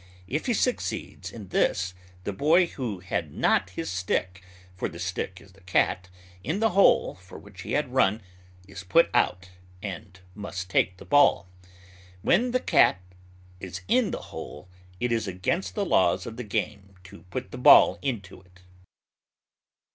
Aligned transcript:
If 0.27 0.47
he 0.47 0.55
succeeds 0.55 1.31
in 1.31 1.49
this, 1.49 1.93
the 2.23 2.33
boy 2.33 2.65
who 2.65 3.01
had 3.01 3.31
not 3.31 3.69
his 3.69 3.87
stick 3.87 4.41
(for 4.75 4.89
the 4.89 4.97
stick 4.97 5.39
is 5.39 5.51
the 5.51 5.61
cat) 5.61 6.09
in 6.43 6.59
the 6.59 6.69
hole 6.71 7.13
for 7.13 7.37
which 7.37 7.61
he 7.61 7.73
had 7.73 7.93
run 7.93 8.23
is 8.67 8.83
put 8.83 9.11
out, 9.13 9.51
and 9.79 10.19
must 10.33 10.71
take 10.71 10.97
the 10.97 11.05
ball. 11.05 11.47
When 12.23 12.49
the 12.49 12.59
Cat 12.59 12.99
is 13.59 13.81
in 13.87 14.09
the 14.09 14.33
Hole, 14.33 14.67
it 14.99 15.11
is 15.11 15.27
against 15.27 15.75
the 15.75 15.85
laws 15.85 16.25
of 16.25 16.35
the 16.35 16.43
game 16.43 16.95
to 17.03 17.21
put 17.29 17.51
the 17.51 17.59
ball 17.59 17.99
into 18.01 18.41
it. 18.41 18.61